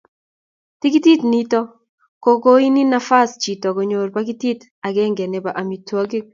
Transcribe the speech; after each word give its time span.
tikitit 0.79 1.21
nito 1.31 1.59
ko 2.23 2.31
koini 2.43 2.81
nafasit 2.91 3.37
chito 3.43 3.67
konyor 3.77 4.07
pakitit 4.15 4.59
agenge 4.87 5.23
nebo 5.27 5.49
amitwokik 5.61 6.25